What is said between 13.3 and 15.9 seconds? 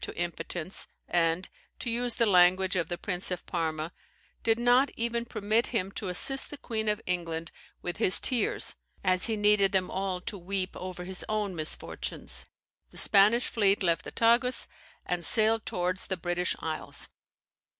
fleet left the Tagus and sailed